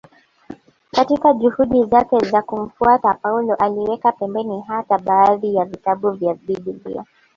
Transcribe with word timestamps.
Katika 0.91 1.33
juhudi 1.33 1.83
zake 1.83 2.19
za 2.19 2.41
kumfuata 2.41 3.13
Paulo 3.13 3.55
aliweka 3.55 4.11
pembeni 4.11 4.61
hata 4.61 4.97
baadhi 4.97 5.55
ya 5.55 5.65
vitabu 5.65 6.11
vya 6.11 6.33
Biblia 6.33 7.05